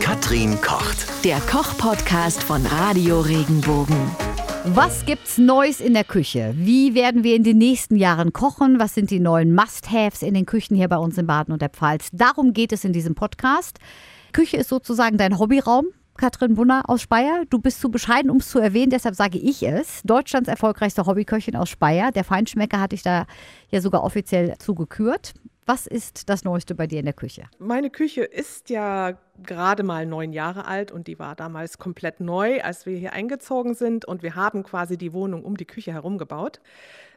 [0.00, 1.24] Katrin kocht.
[1.24, 3.96] Der Koch-Podcast von Radio Regenbogen.
[4.64, 6.54] Was gibt's Neues in der Küche?
[6.56, 8.78] Wie werden wir in den nächsten Jahren kochen?
[8.78, 11.68] Was sind die neuen Must-Haves in den Küchen hier bei uns in Baden und der
[11.68, 12.08] Pfalz?
[12.12, 13.78] Darum geht es in diesem Podcast.
[14.32, 15.86] Küche ist sozusagen dein Hobbyraum.
[16.16, 17.44] Katrin Bunner aus Speyer.
[17.50, 20.02] Du bist zu bescheiden, um es zu erwähnen, deshalb sage ich es.
[20.04, 22.10] Deutschlands erfolgreichste Hobbyköchin aus Speyer.
[22.12, 23.26] Der Feinschmecker hatte ich da
[23.70, 25.34] ja sogar offiziell zugekürt.
[25.68, 27.50] Was ist das Neueste bei dir in der Küche?
[27.58, 32.60] Meine Küche ist ja gerade mal neun Jahre alt und die war damals komplett neu,
[32.62, 36.18] als wir hier eingezogen sind und wir haben quasi die Wohnung um die Küche herum
[36.18, 36.60] gebaut.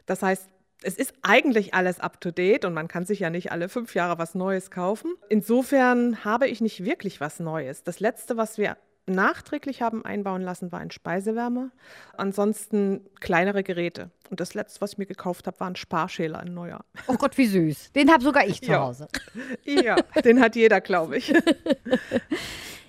[0.04, 0.48] Das heißt,
[0.82, 4.34] es ist eigentlich alles up-to-date und man kann sich ja nicht alle fünf Jahre was
[4.34, 5.14] Neues kaufen.
[5.28, 7.84] Insofern habe ich nicht wirklich was Neues.
[7.84, 11.70] Das Letzte, was wir nachträglich haben einbauen lassen, war ein Speisewärmer.
[12.16, 14.10] Ansonsten kleinere Geräte.
[14.30, 16.84] Und das letzte, was ich mir gekauft habe, war ein Sparschäler, ein neuer.
[17.08, 17.92] Oh Gott, wie süß.
[17.92, 18.80] Den habe sogar ich zu Ja.
[18.82, 19.08] Hause.
[19.64, 21.32] Ja, den hat jeder, glaube ich.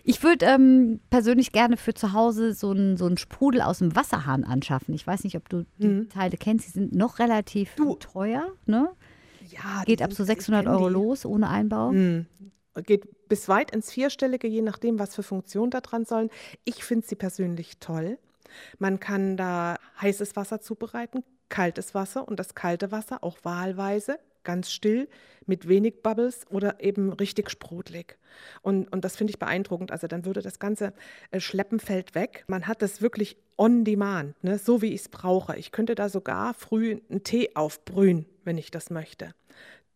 [0.04, 3.96] Ich würde ähm, persönlich gerne für zu Hause so einen so einen Sprudel aus dem
[3.96, 4.96] Wasserhahn anschaffen.
[4.96, 6.66] Ich weiß nicht, ob du die Teile kennst.
[6.66, 7.94] Die sind noch relativ Du.
[7.98, 8.48] teuer.
[8.66, 8.90] Ne?
[9.52, 11.92] Ja, Geht ab so sind- ich 600 kenn Euro los ohne Einbau.
[12.76, 16.30] Geht bis weit ins Vierstellige, je nachdem, was für Funktionen da dran sollen.
[16.64, 18.18] Ich finde sie persönlich toll.
[18.80, 24.72] Man kann da heißes Wasser zubereiten, kaltes Wasser und das kalte Wasser auch wahlweise, ganz
[24.72, 25.08] still,
[25.46, 28.18] mit wenig Bubbles oder eben richtig sprudelig.
[28.62, 29.92] Und, und das finde ich beeindruckend.
[29.92, 30.94] Also dann würde das ganze
[31.32, 32.46] äh, Schleppen fällt weg.
[32.48, 34.58] Man hat das wirklich on demand, ne?
[34.58, 35.58] so wie ich es brauche.
[35.58, 39.34] Ich könnte da sogar früh einen Tee aufbrühen, wenn ich das möchte.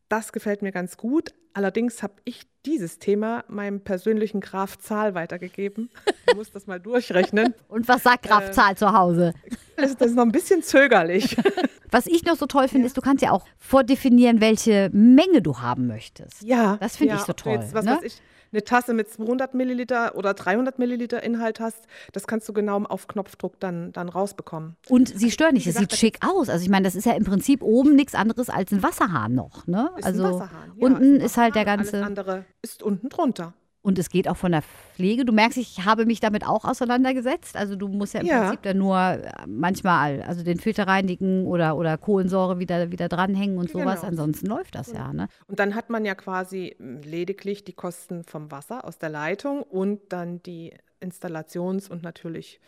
[0.09, 1.33] Das gefällt mir ganz gut.
[1.53, 5.89] Allerdings habe ich dieses Thema meinem persönlichen Graf Zahl weitergegeben.
[6.27, 7.53] Ich muss das mal durchrechnen.
[7.69, 8.51] Und was sagt Graf Äh.
[8.51, 9.33] Zahl zu Hause?
[9.77, 11.37] Das ist, das ist noch ein bisschen zögerlich.
[11.91, 15.59] Was ich noch so toll finde, ist, du kannst ja auch vordefinieren, welche Menge du
[15.59, 16.41] haben möchtest.
[16.41, 17.99] Ja, Das finde ja, ich so toll, Jetzt, was ne?
[18.03, 18.21] ich,
[18.55, 23.07] eine Tasse mit 200 Milliliter oder 300 Milliliter Inhalt hast, das kannst du genau auf
[23.07, 24.77] Knopfdruck dann, dann rausbekommen.
[24.89, 25.67] Und sie stören nicht.
[25.67, 26.49] Das sieht schick aus.
[26.49, 29.67] Also ich meine, das ist ja im Prinzip oben nichts anderes als ein Wasserhahn noch.
[29.67, 29.89] Ne?
[29.97, 30.73] Ist also ein Wasserhahn.
[30.77, 31.97] Ja, unten ein ist halt der ganze.
[31.97, 33.53] Alles andere ist unten drunter.
[33.85, 35.25] Und es geht auch von der Pflege.
[35.25, 37.55] Du merkst, ich habe mich damit auch auseinandergesetzt.
[37.55, 38.41] Also du musst ja im Ja.
[38.41, 43.59] Prinzip dann nur äh, manchmal also den Filter reinigen oder, oder Kohlensäure wieder, wieder dranhängen
[43.59, 43.99] und sowas.
[44.01, 44.07] Genau.
[44.07, 45.13] Ansonsten läuft das ja.
[45.13, 45.27] Ne?
[45.47, 49.61] Und dann hat man ja quasi mm, lediglich die Kosten vom Wasser aus der Leitung
[49.61, 52.59] und dann die Installations- und natürlich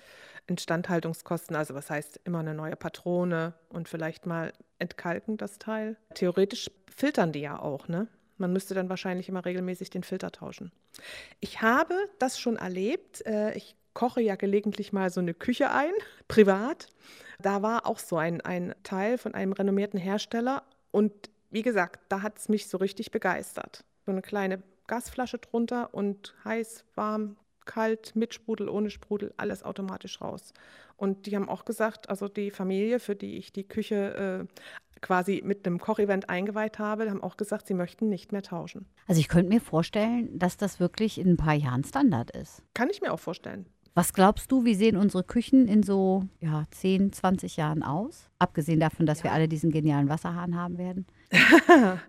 [0.45, 1.55] Instandhaltungskosten.
[1.55, 5.97] Also was heißt immer eine neue Patrone und vielleicht mal entkalken das Teil.
[6.13, 8.07] Theoretisch filtern die ja auch, ne?
[8.37, 10.71] Man müsste dann wahrscheinlich immer regelmäßig den Filter tauschen.
[11.39, 13.25] Ich habe das schon erlebt.
[13.25, 15.91] Äh, Ich koche ja gelegentlich mal so eine Küche ein,
[16.27, 16.87] privat.
[17.39, 20.63] Da war auch so ein, ein Teil von einem renommierten Hersteller.
[20.91, 21.13] Und
[21.49, 23.83] wie gesagt, da hat es mich so richtig begeistert.
[24.05, 30.21] So eine kleine Gasflasche drunter und heiß, warm, kalt, mit Sprudel, ohne Sprudel, alles automatisch
[30.21, 30.53] raus.
[30.95, 34.63] Und die haben auch gesagt, also die Familie, für die ich die Küche äh,
[35.01, 38.85] quasi mit einem Kochevent eingeweiht habe, haben auch gesagt, sie möchten nicht mehr tauschen.
[39.07, 42.63] Also ich könnte mir vorstellen, dass das wirklich in ein paar Jahren Standard ist.
[42.73, 43.65] Kann ich mir auch vorstellen.
[43.97, 48.29] Was glaubst du, wie sehen unsere Küchen in so ja, 10, 20 Jahren aus?
[48.37, 51.07] Abgesehen davon, dass wir alle diesen genialen Wasserhahn haben werden.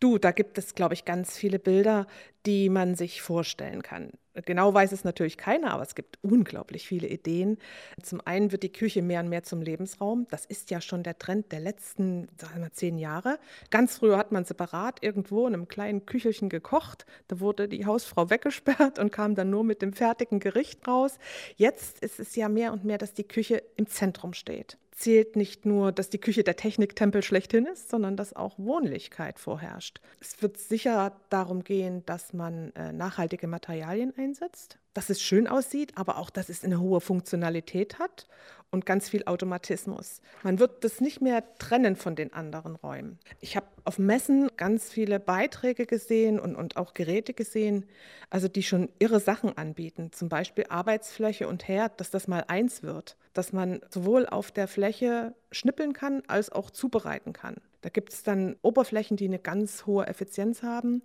[0.00, 2.06] Du, da gibt es, glaube ich, ganz viele Bilder,
[2.46, 4.12] die man sich vorstellen kann.
[4.44, 7.58] Genau weiß es natürlich keiner, aber es gibt unglaublich viele Ideen.
[8.00, 10.28] Zum einen wird die Küche mehr und mehr zum Lebensraum.
[10.30, 13.40] Das ist ja schon der Trend der letzten, sagen wir zehn Jahre.
[13.70, 17.04] Ganz früher hat man separat irgendwo in einem kleinen Küchelchen gekocht.
[17.26, 21.18] Da wurde die Hausfrau weggesperrt und kam dann nur mit dem fertigen Gericht raus.
[21.56, 25.64] Jetzt ist es ja mehr und mehr, dass die Küche im Zentrum steht zählt nicht
[25.64, 30.00] nur, dass die Küche der Techniktempel schlechthin ist, sondern dass auch Wohnlichkeit vorherrscht.
[30.20, 35.92] Es wird sicher darum gehen, dass man äh, nachhaltige Materialien einsetzt, dass es schön aussieht,
[35.94, 38.26] aber auch, dass es eine hohe Funktionalität hat
[38.72, 40.20] und ganz viel Automatismus.
[40.42, 43.20] Man wird das nicht mehr trennen von den anderen Räumen.
[43.40, 47.86] Ich habe auf Messen ganz viele Beiträge gesehen und, und auch Geräte gesehen,
[48.28, 52.82] also die schon irre Sachen anbieten, zum Beispiel Arbeitsfläche und Herd, dass das mal eins
[52.82, 57.54] wird, dass man sowohl auf der Fläche schnippeln kann als auch zubereiten kann.
[57.82, 61.02] Da gibt es dann Oberflächen, die eine ganz hohe Effizienz haben,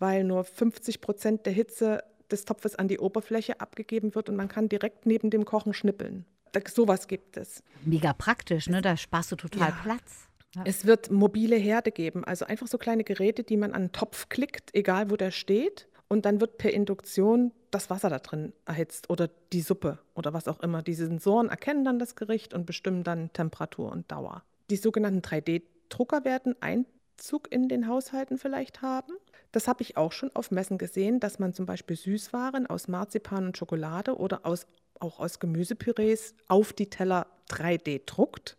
[0.00, 4.48] weil nur 50 Prozent der Hitze des Topfes an die Oberfläche abgegeben wird und man
[4.48, 6.24] kann direkt neben dem Kochen schnippeln.
[6.52, 7.62] Da, sowas gibt es.
[7.84, 8.80] Mega praktisch, ne?
[8.82, 9.78] Da sparst du total Ja.
[9.82, 10.28] Platz.
[10.54, 10.62] Ja.
[10.64, 14.28] Es wird mobile Herde geben, also einfach so kleine Geräte, die man an den Topf
[14.30, 15.88] klickt, egal wo der steht.
[16.08, 20.46] Und dann wird per Induktion das Wasser da drin erhitzt oder die Suppe oder was
[20.46, 20.82] auch immer.
[20.82, 24.44] Die Sensoren erkennen dann das Gericht und bestimmen dann Temperatur und Dauer.
[24.70, 29.14] Die sogenannten 3D-Drucker werden Einzug in den Haushalten vielleicht haben.
[29.52, 33.46] Das habe ich auch schon auf Messen gesehen, dass man zum Beispiel Süßwaren aus Marzipan
[33.46, 34.66] und Schokolade oder aus,
[35.00, 38.56] auch aus Gemüsepürees auf die Teller 3D druckt.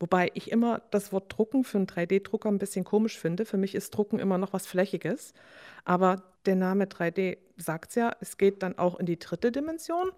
[0.00, 3.44] Wobei ich immer das Wort drucken für einen 3D-Drucker ein bisschen komisch finde.
[3.44, 5.34] Für mich ist Drucken immer noch was Flächiges.
[5.84, 10.10] Aber der Name 3D sagt es ja, es geht dann auch in die dritte Dimension.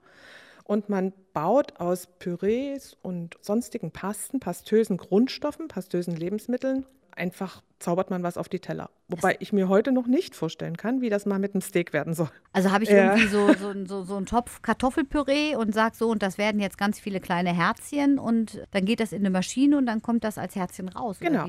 [0.65, 6.87] Und man baut aus Pürees und sonstigen Pasten, pastösen Grundstoffen, pastösen Lebensmitteln
[7.21, 8.91] einfach zaubert man was auf die Teller.
[9.11, 12.15] Wobei ich mir heute noch nicht vorstellen kann, wie das mal mit einem Steak werden
[12.15, 12.31] soll.
[12.53, 13.15] Also habe ich Ja.
[13.15, 16.79] irgendwie so, so, so, so einen Topf Kartoffelpüree und sag so, und das werden jetzt
[16.79, 20.39] ganz viele kleine Herzchen und dann geht das in eine Maschine und dann kommt das
[20.39, 21.19] als Herzchen raus.
[21.21, 21.49] Genau.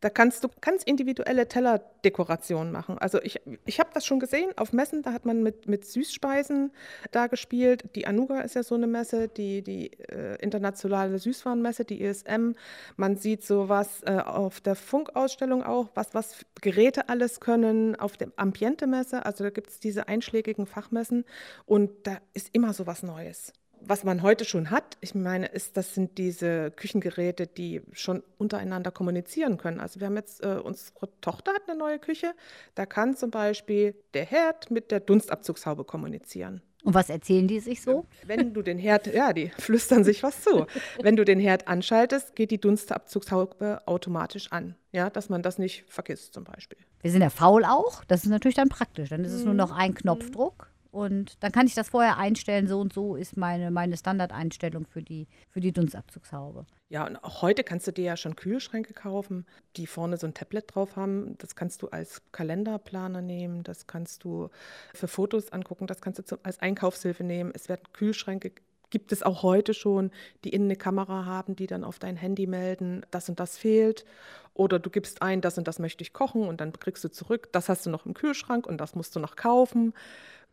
[0.00, 2.98] Da kannst du ganz individuelle Tellerdekorationen machen.
[2.98, 6.72] Also ich, ich habe das schon gesehen auf Messen, da hat man mit, mit Süßspeisen
[7.10, 7.84] da gespielt.
[7.94, 12.52] Die Anuga ist ja so eine Messe, die, die äh, internationale Süßwarenmesse, die ISM.
[12.96, 18.28] Man sieht sowas äh, auf der Funkausstellung auch, was, was Geräte alles können, auf der
[18.36, 19.24] Ambiente-Messe.
[19.24, 21.24] Also da gibt es diese einschlägigen Fachmessen
[21.66, 23.52] und da ist immer so was Neues
[23.86, 28.90] was man heute schon hat, ich meine, ist, das sind diese Küchengeräte, die schon untereinander
[28.90, 29.80] kommunizieren können.
[29.80, 32.34] Also wir haben jetzt, äh, unsere Tochter hat eine neue Küche,
[32.74, 36.62] da kann zum Beispiel der Herd mit der Dunstabzugshaube kommunizieren.
[36.82, 38.06] Und was erzählen die sich so?
[38.26, 40.66] Wenn du den Herd, ja, die flüstern sich was zu.
[41.00, 44.74] Wenn du den Herd anschaltest, geht die Dunstabzugshaube automatisch an.
[44.90, 46.78] Ja, dass man das nicht vergisst zum Beispiel.
[47.00, 48.04] Wir sind ja faul auch.
[48.04, 49.10] Das ist natürlich dann praktisch.
[49.10, 49.46] Dann ist es Mhm.
[49.46, 50.68] nur noch ein Knopfdruck.
[50.92, 55.00] Und dann kann ich das vorher einstellen, so und so ist meine, meine Standardeinstellung für
[55.00, 56.66] die, für die Dunstabzugshaube.
[56.90, 59.46] Ja, und auch heute kannst du dir ja schon Kühlschränke kaufen,
[59.76, 61.38] die vorne so ein Tablet drauf haben.
[61.38, 64.50] Das kannst du als Kalenderplaner nehmen, das kannst du
[64.92, 67.52] für Fotos angucken, das kannst du zum, als Einkaufshilfe nehmen.
[67.54, 68.52] Es werden Kühlschränke,
[68.90, 70.10] gibt es auch heute schon,
[70.44, 74.04] die innen eine Kamera haben, die dann auf dein Handy melden, das und das fehlt.
[74.52, 77.48] Oder du gibst ein, das und das möchte ich kochen und dann kriegst du zurück,
[77.52, 79.94] das hast du noch im Kühlschrank und das musst du noch kaufen.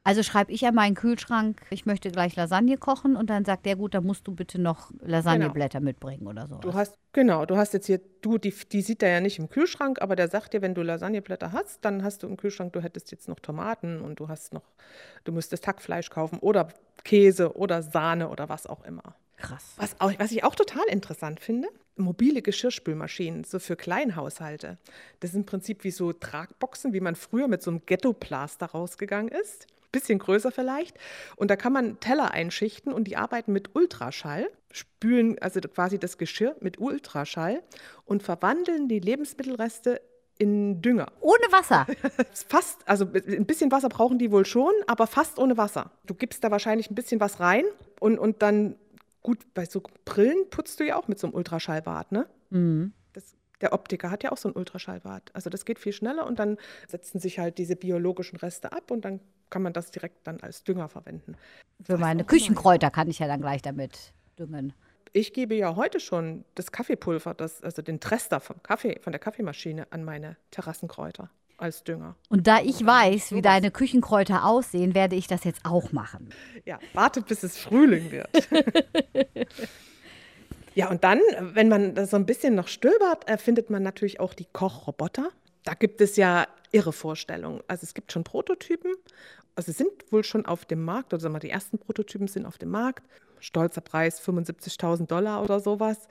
[0.10, 3.76] Also schreibe ich an meinen Kühlschrank, ich möchte gleich Lasagne kochen und dann sagt der,
[3.76, 6.56] gut, dann musst du bitte noch Lasagneblätter mitbringen oder so.
[6.56, 9.52] Du hast, genau, du hast jetzt hier, du, die, die sieht er ja nicht im
[9.52, 12.82] Kühlschrank, aber der sagt dir, wenn du Lasagneblätter hast, dann hast du im Kühlschrank, du
[12.82, 14.64] hättest jetzt noch Tomaten und du hast noch,
[15.26, 16.70] du müsstest Hackfleisch kaufen oder
[17.04, 19.14] Käse oder Sahne oder was auch immer.
[19.38, 19.76] Krass.
[19.78, 21.68] Was, auch, was ich auch total interessant finde,
[21.98, 24.80] mobile Geschirrspülmaschinen, so für Kleinhaushalte.
[25.20, 29.30] Das ist im Prinzip wie so Tragboxen, wie man früher mit so einem Ghetto-Plaster rausgegangen
[29.30, 29.68] ist.
[29.92, 30.98] Bisschen größer vielleicht.
[31.36, 36.18] Und da kann man Teller einschichten und die arbeiten mit Ultraschall, spülen also quasi das
[36.18, 37.64] Geschirr mit Ultraschall
[38.06, 40.02] und verwandeln die Lebensmittelreste
[40.40, 41.12] in Dünger.
[41.20, 41.86] Ohne Wasser.
[42.48, 45.92] Fast, also ein bisschen Wasser brauchen die wohl schon, aber fast ohne Wasser.
[46.06, 47.66] Du gibst da wahrscheinlich ein bisschen was rein
[48.00, 48.76] und, und dann,
[49.22, 52.28] gut, bei so Brillen putzt du ja auch mit so einem Ultraschallbad, ne?
[52.50, 52.94] Mhm.
[53.62, 55.32] Der Optiker hat ja auch so ein Ultraschallbad.
[55.34, 56.58] Also das geht viel schneller und dann
[56.88, 59.20] setzen sich halt diese biologischen Reste ab und dann
[59.50, 61.36] kann man das direkt dann als Dünger verwenden.
[61.84, 62.24] Für meine.
[62.24, 64.74] Küchenkräuter kann ich ja dann gleich damit düngen.
[65.12, 69.20] Ich gebe ja heute schon das Kaffeepulver, das, also den Trester vom Kaffee, von der
[69.20, 72.16] Kaffeemaschine an meine Terrassenkräuter als Dünger.
[72.30, 76.30] Und da ich weiß, wie deine Küchenkräuter aussehen, werde ich das jetzt auch machen.
[76.66, 78.30] Ja, wartet, bis es Frühling wird.
[80.80, 84.34] ja, und dann, wenn man so ein bisschen noch stöbert, äh, findet man natürlich auch
[84.34, 85.30] die Kochroboter.
[85.66, 87.62] Da gibt es ja irre Vorstellungen.
[87.68, 88.94] Also es gibt schon Prototypen,
[89.58, 92.58] also sind wohl schon auf dem Markt, oder sagen wir, die ersten Prototypen sind auf
[92.58, 93.04] dem Markt.
[93.42, 96.08] Stolzer Preis 75.000 Dollar oder sowas.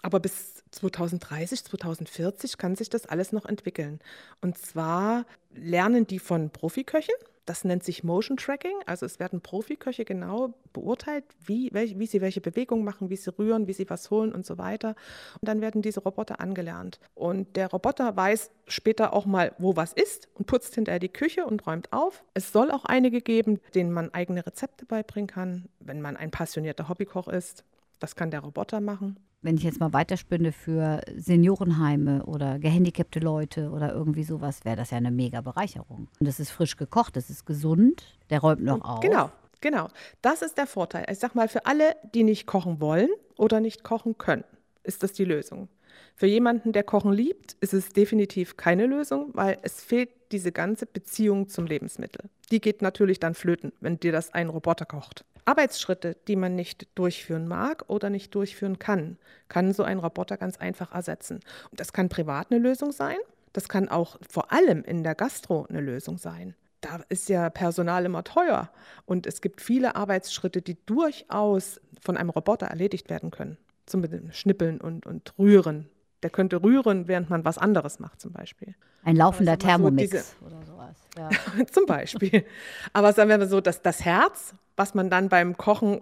[0.00, 4.00] Aber bis 2030, 2040 kann sich das alles noch entwickeln.
[4.40, 7.14] Und zwar lernen die von Profiköchen.
[7.48, 8.76] Das nennt sich Motion Tracking.
[8.84, 13.30] Also es werden Profiköche genau beurteilt, wie, welch, wie sie welche Bewegung machen, wie sie
[13.38, 14.94] rühren, wie sie was holen und so weiter.
[15.40, 17.00] Und dann werden diese Roboter angelernt.
[17.14, 21.46] Und der Roboter weiß später auch mal, wo was ist und putzt hinterher die Küche
[21.46, 22.22] und räumt auf.
[22.34, 26.90] Es soll auch einige geben, denen man eigene Rezepte beibringen kann, wenn man ein passionierter
[26.90, 27.64] Hobbykoch ist.
[27.98, 29.16] Das kann der Roboter machen.
[29.40, 34.90] Wenn ich jetzt mal weiterspinne für Seniorenheime oder gehandicapte Leute oder irgendwie sowas, wäre das
[34.90, 36.08] ja eine mega Bereicherung.
[36.18, 39.00] Und es ist frisch gekocht, es ist gesund, der räumt noch auf.
[39.00, 39.30] Genau,
[39.60, 39.88] genau.
[40.22, 41.06] Das ist der Vorteil.
[41.08, 44.44] Ich sag mal, für alle, die nicht kochen wollen oder nicht kochen können,
[44.82, 45.68] ist das die Lösung.
[46.16, 50.84] Für jemanden, der Kochen liebt, ist es definitiv keine Lösung, weil es fehlt diese ganze
[50.84, 52.28] Beziehung zum Lebensmittel.
[52.50, 55.24] Die geht natürlich dann flöten, wenn dir das ein Roboter kocht.
[55.44, 59.18] Arbeitsschritte, die man nicht durchführen mag oder nicht durchführen kann,
[59.48, 61.40] kann so ein Roboter ganz einfach ersetzen.
[61.72, 63.18] Das kann privat eine Lösung sein,
[63.52, 68.04] das kann auch vor allem in der Gastro eine Lösung sein da ist ja Personal
[68.04, 68.70] immer teuer
[69.06, 73.58] und es gibt viele Arbeitsschritte, die durchaus von einem Roboter erledigt werden können.
[73.86, 75.88] Zum Beispiel Schnippeln und, und Rühren.
[76.22, 78.74] Der könnte rühren, während man was anderes macht zum Beispiel.
[79.04, 80.96] Ein laufender Aber sag mal so, Thermomix diese- oder sowas.
[81.16, 81.64] Ja.
[81.72, 82.44] zum Beispiel.
[82.92, 86.00] Aber sagen wir mal so, dass das Herz, was man dann beim Kochen,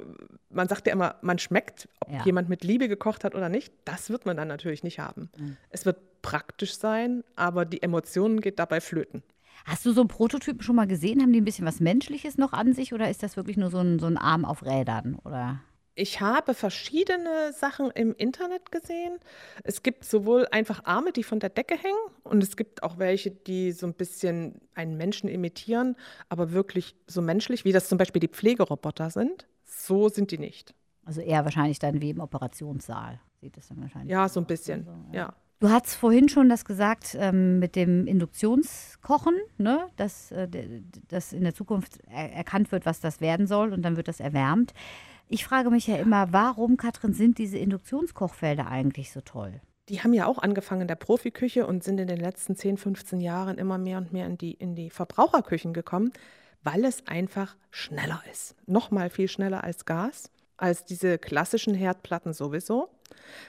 [0.50, 2.24] man sagt ja immer, man schmeckt, ob Ja.
[2.24, 5.28] jemand mit Liebe gekocht hat oder nicht, das wird man dann natürlich nicht haben.
[5.36, 5.56] Mhm.
[5.70, 9.22] Es wird praktisch sein, aber die Emotionen geht dabei flöten.
[9.66, 11.20] Hast du so einen Prototypen schon mal gesehen?
[11.20, 13.78] Haben die ein bisschen was Menschliches noch an sich oder ist das wirklich nur so
[13.78, 15.16] ein, so ein Arm auf Rädern?
[15.24, 15.60] Oder?
[15.98, 19.18] Ich habe verschiedene Sachen im Internet gesehen.
[19.64, 23.30] Es gibt sowohl einfach Arme, die von der Decke hängen, und es gibt auch welche,
[23.30, 25.96] die so ein bisschen einen Menschen imitieren,
[26.28, 29.46] aber wirklich so menschlich, wie das zum Beispiel die Pflegeroboter sind.
[29.64, 30.74] So sind die nicht.
[31.06, 33.18] Also eher wahrscheinlich dann wie im Operationssaal.
[33.40, 34.10] Sieht es dann wahrscheinlich.
[34.10, 34.86] Ja, so ein bisschen.
[34.86, 35.34] Also, Ja.
[35.58, 39.86] Du hast vorhin schon das gesagt ähm, mit dem Induktionskochen, ne?
[39.96, 40.46] dass, äh,
[41.08, 44.20] dass in der Zukunft er erkannt wird, was das werden soll und dann wird das
[44.20, 44.74] erwärmt.
[45.28, 49.60] Ich frage mich ja immer, warum, Katrin, sind diese Induktionskochfelder eigentlich so toll?
[49.88, 53.20] Die haben ja auch angefangen in der Profiküche und sind in den letzten 10, 15
[53.20, 56.12] Jahren immer mehr und mehr in die, in die Verbraucherküchen gekommen,
[56.62, 58.54] weil es einfach schneller ist.
[58.66, 62.88] Nochmal viel schneller als Gas, als diese klassischen Herdplatten sowieso.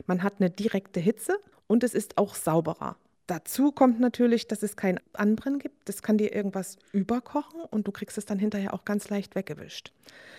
[0.07, 2.97] Man hat eine direkte Hitze und es ist auch sauberer.
[3.27, 5.89] Dazu kommt natürlich, dass es kein Anbrennen gibt.
[5.89, 9.91] Das kann dir irgendwas überkochen und du kriegst es dann hinterher auch ganz leicht weggewischt.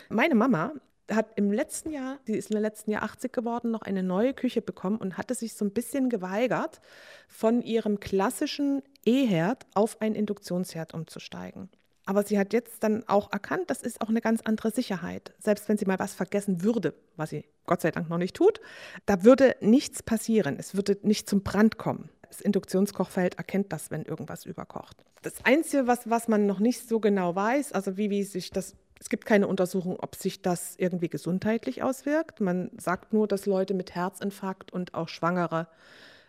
[0.08, 0.72] Meine Mama
[1.10, 4.62] hat im letzten Jahr, die ist im letzten Jahr 80 geworden, noch eine neue Küche
[4.62, 6.80] bekommen und hatte sich so ein bisschen geweigert,
[7.28, 11.70] von ihrem klassischen E-Herd auf einen Induktionsherd umzusteigen.
[12.08, 15.34] Aber sie hat jetzt dann auch erkannt, das ist auch eine ganz andere Sicherheit.
[15.38, 18.60] Selbst wenn sie mal was vergessen würde, was sie Gott sei Dank noch nicht tut,
[19.04, 20.56] da würde nichts passieren.
[20.58, 22.08] Es würde nicht zum Brand kommen.
[22.26, 24.96] Das Induktionskochfeld erkennt das, wenn irgendwas überkocht.
[25.20, 28.74] Das Einzige, was, was man noch nicht so genau weiß, also wie, wie sich das,
[29.00, 32.40] es gibt keine Untersuchung, ob sich das irgendwie gesundheitlich auswirkt.
[32.40, 35.68] Man sagt nur, dass Leute mit Herzinfarkt und auch Schwangere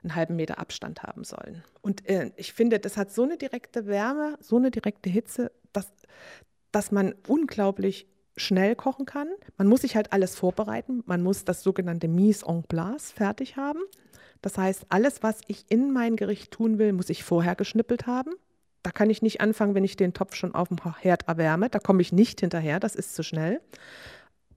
[0.04, 1.64] einen halben Meter Abstand haben sollen.
[1.82, 5.92] Und äh, ich finde, das hat so eine direkte Wärme, so eine direkte Hitze, dass,
[6.72, 8.08] dass man unglaublich
[8.38, 9.28] schnell kochen kann.
[9.58, 11.04] Man muss sich halt alles vorbereiten.
[11.06, 13.82] Man muss das sogenannte Mise en place fertig haben.
[14.42, 18.32] Das heißt, alles, was ich in mein Gericht tun will, muss ich vorher geschnippelt haben.
[18.84, 21.70] Da kann ich nicht anfangen, wenn ich den Topf schon auf dem Herd erwärme.
[21.70, 23.62] Da komme ich nicht hinterher, das ist zu schnell.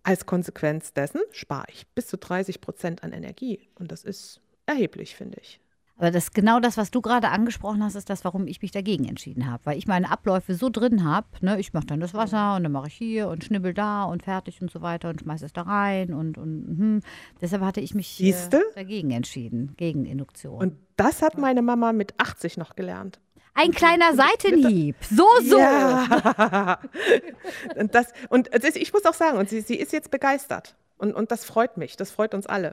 [0.05, 3.69] Als Konsequenz dessen spare ich bis zu 30 Prozent an Energie.
[3.79, 5.61] Und das ist erheblich, finde ich.
[6.03, 9.05] Aber das genau das, was du gerade angesprochen hast, ist das, warum ich mich dagegen
[9.05, 9.65] entschieden habe.
[9.67, 12.73] Weil ich meine Abläufe so drin habe, ne, ich mache dann das Wasser und dann
[12.73, 15.63] mache ich hier und schnibbel da und fertig und so weiter und schmeiße es da
[15.63, 17.01] rein und, und hm.
[17.41, 18.35] deshalb hatte ich mich äh,
[18.75, 20.59] dagegen entschieden, gegen Induktion.
[20.59, 23.21] Und das hat meine Mama mit 80 noch gelernt.
[23.55, 24.97] Ein kleiner Seitenhieb.
[25.03, 25.59] So, so.
[25.59, 26.79] Ja.
[27.77, 30.75] und das, und es ich muss auch sagen, und sie, sie ist jetzt begeistert.
[30.97, 32.73] Und, und das freut mich, das freut uns alle.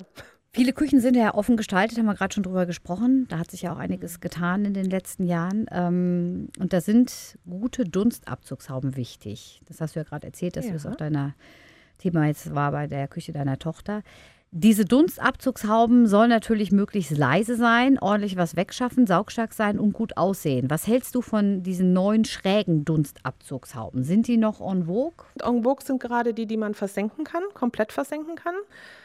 [0.51, 3.27] Viele Küchen sind ja offen gestaltet, haben wir gerade schon drüber gesprochen.
[3.29, 5.67] Da hat sich ja auch einiges getan in den letzten Jahren.
[5.71, 9.61] Ähm, und da sind gute Dunstabzugshauben wichtig.
[9.67, 10.73] Das hast du ja gerade erzählt, dass Ja.
[10.73, 11.35] das auch deiner
[11.99, 14.01] Thema jetzt war bei der Küche deiner Tochter.
[14.51, 20.71] Diese Dunstabzugshauben sollen natürlich möglichst leise sein, ordentlich was wegschaffen, saugstark sein und gut aussehen.
[20.71, 24.03] Was hältst du von diesen neuen schrägen Dunstabzugshauben?
[24.03, 25.27] Sind die noch en vogue?
[25.43, 28.55] En vogue sind gerade die, die man versenken kann, komplett versenken kann.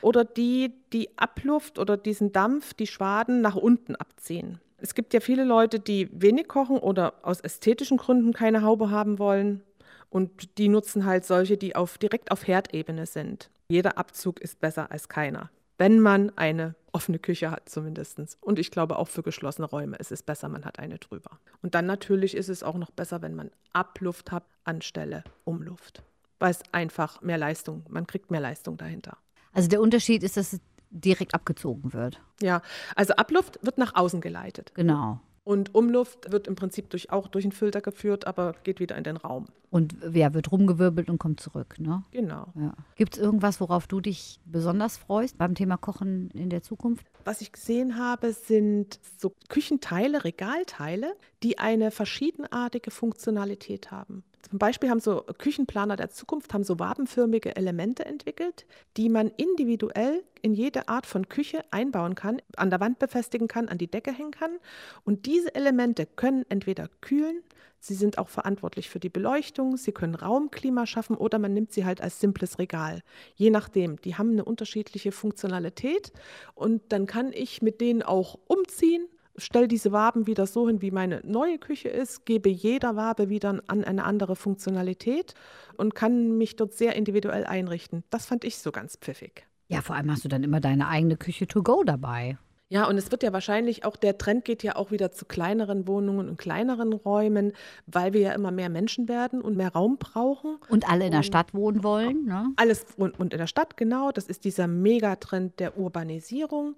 [0.00, 4.60] Oder die, die Abluft oder diesen Dampf, die Schwaden nach unten abziehen.
[4.78, 9.18] Es gibt ja viele Leute, die wenig kochen oder aus ästhetischen Gründen keine Haube haben
[9.18, 9.62] wollen.
[10.08, 13.50] Und die nutzen halt solche, die auf, direkt auf Herdebene sind.
[13.74, 15.50] Jeder Abzug ist besser als keiner.
[15.78, 18.38] Wenn man eine offene Küche hat zumindest.
[18.40, 21.40] Und ich glaube auch für geschlossene Räume ist es besser, man hat eine drüber.
[21.60, 26.04] Und dann natürlich ist es auch noch besser, wenn man Abluft hat anstelle Umluft.
[26.38, 29.16] Weil es einfach mehr Leistung, man kriegt mehr Leistung dahinter.
[29.52, 32.20] Also der Unterschied ist, dass es direkt abgezogen wird.
[32.40, 32.62] Ja,
[32.94, 34.70] also Abluft wird nach außen geleitet.
[34.76, 35.20] Genau.
[35.44, 39.04] Und Umluft wird im Prinzip durch, auch durch einen Filter geführt, aber geht wieder in
[39.04, 39.46] den Raum.
[39.70, 41.76] Und ja, wird rumgewirbelt und kommt zurück.
[41.78, 42.02] Ne?
[42.12, 42.46] Genau.
[42.54, 42.74] Ja.
[42.96, 47.06] Gibt es irgendwas, worauf du dich besonders freust beim Thema Kochen in der Zukunft?
[47.24, 54.24] Was ich gesehen habe, sind so Küchenteile, Regalteile, die eine verschiedenartige Funktionalität haben.
[54.48, 60.22] Zum Beispiel haben so Küchenplaner der Zukunft haben so wabenförmige Elemente entwickelt, die man individuell
[60.42, 64.12] in jede Art von Küche einbauen kann, an der Wand befestigen kann, an die Decke
[64.12, 64.58] hängen kann.
[65.04, 67.42] Und diese Elemente können entweder kühlen,
[67.80, 71.86] sie sind auch verantwortlich für die Beleuchtung, sie können Raumklima schaffen oder man nimmt sie
[71.86, 73.02] halt als simples Regal.
[73.34, 76.12] Je nachdem, die haben eine unterschiedliche Funktionalität
[76.54, 80.90] und dann kann ich mit denen auch umziehen stelle diese Waben wieder so hin, wie
[80.90, 85.34] meine neue Küche ist, gebe jeder Wabe wieder an eine andere Funktionalität
[85.76, 88.04] und kann mich dort sehr individuell einrichten.
[88.10, 89.46] Das fand ich so ganz pfiffig.
[89.68, 92.38] Ja, vor allem hast du dann immer deine eigene Küche to go dabei.
[92.70, 95.86] Ja, und es wird ja wahrscheinlich auch, der Trend geht ja auch wieder zu kleineren
[95.86, 97.52] Wohnungen und kleineren Räumen,
[97.86, 100.56] weil wir ja immer mehr Menschen werden und mehr Raum brauchen.
[100.68, 102.24] Und alle in der Stadt wohnen wollen.
[102.24, 102.52] Ne?
[102.56, 104.10] Alles und, und in der Stadt, genau.
[104.12, 106.74] Das ist dieser Megatrend der Urbanisierung.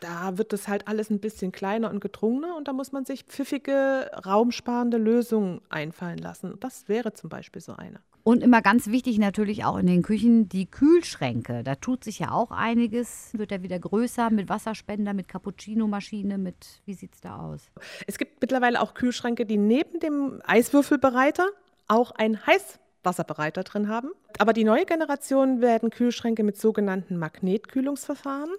[0.00, 3.24] Da wird das halt alles ein bisschen kleiner und gedrungener und da muss man sich
[3.24, 6.54] pfiffige, raumsparende Lösungen einfallen lassen.
[6.60, 8.00] Das wäre zum Beispiel so eine.
[8.22, 11.64] Und immer ganz wichtig natürlich auch in den Küchen die Kühlschränke.
[11.64, 13.30] Da tut sich ja auch einiges.
[13.32, 17.70] Wird er wieder größer mit Wasserspender, mit Cappuccino-Maschine, mit wie sieht es da aus?
[18.06, 21.48] Es gibt mittlerweile auch Kühlschränke, die neben dem Eiswürfelbereiter
[21.86, 22.78] auch ein Heiß
[23.08, 24.10] Wasserbereiter drin haben.
[24.38, 28.50] Aber die neue Generation werden Kühlschränke mit sogenannten Magnetkühlungsverfahren.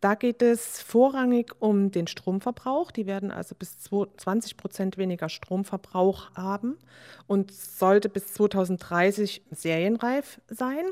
[0.00, 2.90] Da geht es vorrangig um den Stromverbrauch.
[2.90, 6.78] Die werden also bis 20 Prozent weniger Stromverbrauch haben
[7.26, 10.86] und sollte bis 2030 serienreif sein.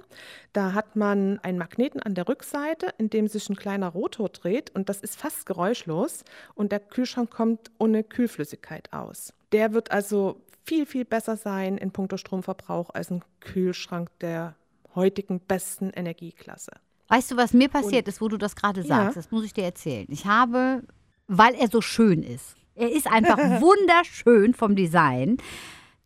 [0.52, 4.75] Da hat man einen Magneten an der Rückseite, in dem sich ein kleiner Rotor dreht
[4.75, 9.32] und das ist fast geräuschlos und der Kühlschrank kommt ohne Kühlflüssigkeit aus.
[9.52, 14.56] Der wird also viel, viel besser sein in puncto Stromverbrauch als ein Kühlschrank der
[14.94, 16.73] heutigen besten Energieklasse.
[17.08, 19.16] Weißt du, was mir passiert Und, ist, wo du das gerade sagst?
[19.16, 19.23] Ja.
[19.23, 20.06] Das muss ich dir erzählen.
[20.11, 20.82] Ich habe,
[21.28, 25.37] weil er so schön ist, er ist einfach wunderschön vom Design.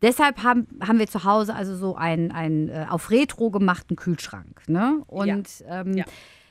[0.02, 4.62] Deshalb haben, haben wir zu Hause also so einen, einen äh, auf Retro gemachten Kühlschrank.
[4.66, 5.02] Ne?
[5.06, 5.80] Und ja.
[5.80, 6.04] Ähm, ja.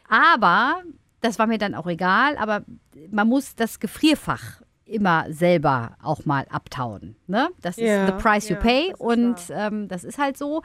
[0.08, 0.84] aber
[1.22, 2.64] das war mir dann auch egal, aber
[3.12, 7.16] man muss das Gefrierfach immer selber auch mal abtauen.
[7.28, 7.50] Ne?
[7.62, 10.62] Das ja, ist the price you ja, pay und ähm, das ist halt so.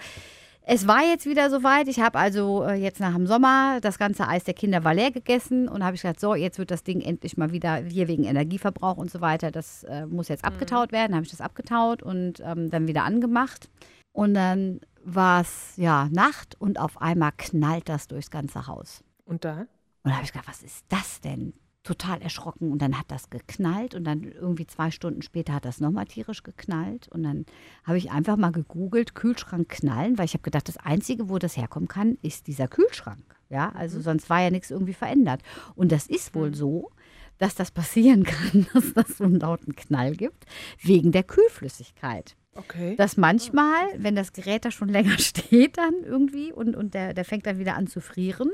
[0.67, 1.89] Es war jetzt wieder soweit.
[1.89, 5.11] Ich habe also äh, jetzt nach dem Sommer das ganze Eis der Kinder war leer
[5.11, 8.25] gegessen und habe ich gesagt, so, jetzt wird das Ding endlich mal wieder hier wegen
[8.25, 9.51] Energieverbrauch und so weiter.
[9.51, 10.49] Das äh, muss jetzt mhm.
[10.49, 11.09] abgetaut werden.
[11.09, 13.69] Dann habe ich das abgetaut und ähm, dann wieder angemacht.
[14.13, 19.05] Und dann war es ja Nacht und auf einmal knallt das durchs ganze Haus.
[19.27, 19.67] Und da?
[20.03, 21.53] Und da habe ich gedacht, was ist das denn?
[21.85, 25.81] Total erschrocken und dann hat das geknallt und dann irgendwie zwei Stunden später hat das
[25.81, 27.45] nochmal tierisch geknallt und dann
[27.85, 31.57] habe ich einfach mal gegoogelt, Kühlschrank knallen, weil ich habe gedacht, das Einzige, wo das
[31.57, 33.23] herkommen kann, ist dieser Kühlschrank.
[33.51, 34.03] Ja, also mhm.
[34.03, 35.43] sonst war ja nichts irgendwie verändert.
[35.77, 36.55] Und das ist wohl mhm.
[36.55, 36.91] so,
[37.39, 40.47] dass das passieren kann, dass das so einen lauten Knall gibt,
[40.81, 42.35] wegen der Kühlflüssigkeit.
[42.55, 42.97] Okay.
[42.97, 47.27] Dass manchmal, wenn das Gerät da schon länger steht, dann irgendwie und, und der, der
[47.27, 48.51] fängt dann wieder an zu frieren,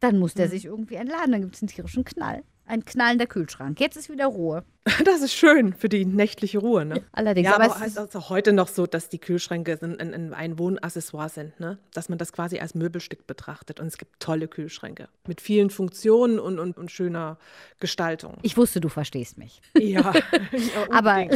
[0.00, 0.50] dann muss der mhm.
[0.50, 1.32] sich irgendwie entladen.
[1.32, 2.42] Dann gibt es einen tierischen Knall.
[2.66, 3.78] Ein knallender Kühlschrank.
[3.80, 4.64] Jetzt ist wieder Ruhe.
[5.04, 7.02] Das ist schön für die nächtliche Ruhe, ne?
[7.12, 7.48] Allerdings.
[7.48, 10.58] Ja, aber, aber es ist auch heute noch so, dass die Kühlschränke ein, ein, ein
[10.58, 11.78] Wohnaccessoire sind, ne?
[11.94, 13.80] Dass man das quasi als Möbelstück betrachtet.
[13.80, 17.38] Und es gibt tolle Kühlschränke mit vielen Funktionen und, und, und schöner
[17.80, 18.36] Gestaltung.
[18.42, 19.62] Ich wusste, du verstehst mich.
[19.84, 20.12] Ja.
[20.12, 20.14] ja
[20.90, 21.28] aber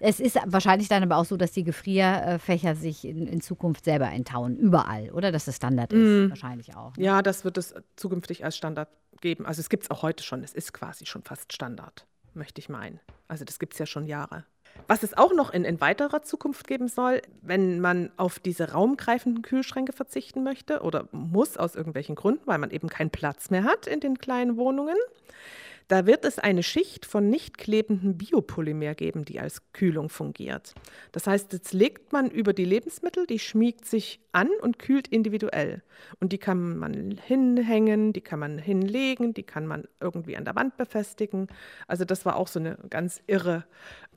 [0.00, 4.06] es ist wahrscheinlich dann aber auch so, dass die Gefrierfächer sich in, in Zukunft selber
[4.06, 4.56] eintauen.
[4.56, 5.32] Überall, oder?
[5.32, 5.98] Dass das Standard ist.
[5.98, 6.30] Mm.
[6.30, 6.96] Wahrscheinlich auch.
[6.96, 7.04] Ne?
[7.04, 8.88] Ja, das wird es zukünftig als Standard
[9.20, 9.46] geben.
[9.46, 10.42] Also es gibt es auch heute schon.
[10.42, 13.00] Es ist quasi schon fast Standard möchte ich meinen.
[13.28, 14.44] Also das gibt es ja schon Jahre.
[14.88, 19.42] Was es auch noch in, in, weiterer Zukunft geben soll, wenn man auf diese raumgreifenden
[19.42, 23.86] Kühlschränke verzichten möchte oder muss aus irgendwelchen Gründen, weil man eben keinen Platz mehr hat
[23.86, 24.96] in den kleinen Wohnungen,
[25.88, 30.74] da wird es eine Schicht von nicht klebendem Biopolymer geben, die als Kühlung fungiert.
[31.12, 35.82] Das heißt, jetzt legt man über die Lebensmittel, die schmiegt sich an und kühlt individuell.
[36.18, 40.56] Und die kann man hinhängen, die kann man hinlegen, die kann man irgendwie an der
[40.56, 41.46] Wand befestigen.
[41.86, 43.64] Also das war auch so eine ganz irre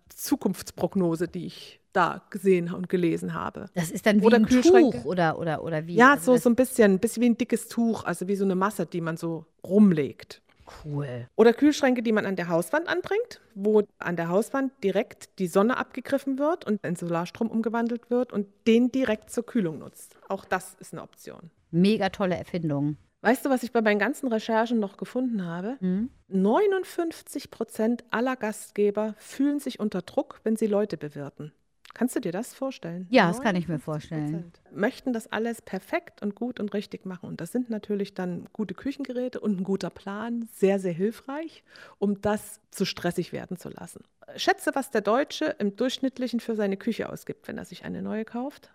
[0.10, 3.68] Zukunftsprognose, die ich da gesehen und gelesen habe.
[3.76, 5.96] Das ist dann wie oder ein Tuch oder, oder, oder wie?
[5.96, 8.46] Ja, also so, so ein bisschen, ein bisschen wie ein dickes Tuch, also wie so
[8.46, 10.42] eine Masse, die man so rumlegt.
[10.84, 11.28] Cool.
[11.36, 15.78] Oder Kühlschränke, die man an der Hauswand anbringt, wo an der Hauswand direkt die Sonne
[15.78, 20.18] abgegriffen wird und in Solarstrom umgewandelt wird und den direkt zur Kühlung nutzt.
[20.28, 21.52] Auch das ist eine Option.
[21.72, 22.98] Mega tolle Erfindung.
[23.22, 25.78] Weißt du, was ich bei meinen ganzen Recherchen noch gefunden habe?
[25.82, 26.10] Mhm.
[26.30, 31.52] 59 Prozent aller Gastgeber fühlen sich unter Druck, wenn sie Leute bewirten.
[32.00, 33.08] Kannst du dir das vorstellen?
[33.10, 34.54] Ja, das kann ich mir vorstellen.
[34.72, 37.26] Möchten das alles perfekt und gut und richtig machen.
[37.28, 41.62] Und das sind natürlich dann gute Küchengeräte und ein guter Plan, sehr, sehr hilfreich,
[41.98, 44.06] um das zu stressig werden zu lassen.
[44.38, 48.24] Schätze, was der Deutsche im Durchschnittlichen für seine Küche ausgibt, wenn er sich eine neue
[48.24, 48.70] kauft.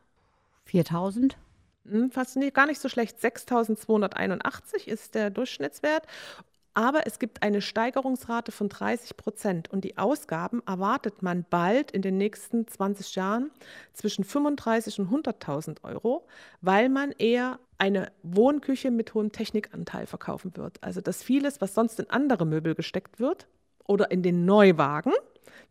[0.67, 1.39] 4000?
[1.89, 3.21] Hm, fast nie, gar nicht so schlecht.
[3.21, 6.07] 6.281 ist der Durchschnittswert.
[6.75, 12.03] Aber es gibt eine Steigerungsrate von 30 Prozent und die Ausgaben erwartet man bald in
[12.03, 13.53] den nächsten 20 Jahren
[13.93, 16.27] zwischen 35 und 100.000 Euro,
[16.61, 20.83] weil man eher eine Wohnküche mit hohem Technikanteil verkaufen wird.
[20.83, 23.47] Also dass vieles, was sonst in andere Möbel gesteckt wird
[23.87, 25.13] oder in den Neuwagen,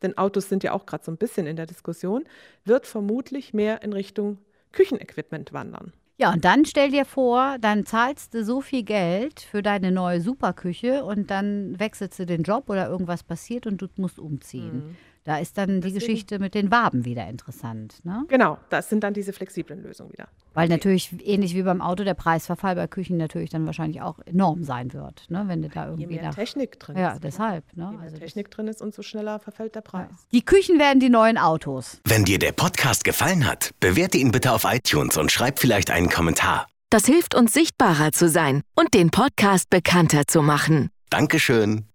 [0.02, 2.24] denn Autos sind ja auch gerade so ein bisschen in der Diskussion,
[2.63, 4.38] wird vermutlich mehr in Richtung
[4.72, 5.92] Küchenequipment wandern.
[6.19, 10.21] Ja, und dann stell dir vor, dann zahlst du so viel Geld für deine neue
[10.21, 14.84] Superküche und dann wechselst du den Job oder irgendwas passiert und du musst umziehen.
[15.25, 17.95] Da ist dann die Deswegen- Geschichte mit den Waben wieder interessant.
[18.03, 18.25] Ne?
[18.27, 20.27] Genau, das sind dann diese flexiblen Lösungen wieder.
[20.53, 24.63] Weil natürlich, ähnlich wie beim Auto, der Preisverfall bei Küchen natürlich dann wahrscheinlich auch enorm
[24.63, 25.45] sein wird, ne?
[25.47, 26.36] wenn du da Je irgendwie mehr nach.
[26.36, 27.23] Technik drin Ja, ist.
[27.23, 27.63] deshalb.
[27.75, 27.86] Ne?
[27.89, 30.09] Je mehr Also Technik drin ist, umso schneller verfällt der Preis.
[30.33, 32.01] die Küchen werden die neuen Autos.
[32.03, 36.09] Wenn dir der Podcast gefallen hat, bewerte ihn bitte auf iTunes und schreib vielleicht einen
[36.09, 36.67] Kommentar.
[36.89, 40.89] Das hilft uns sichtbarer zu sein und den Podcast bekannter zu machen.
[41.09, 41.86] Dankeschön.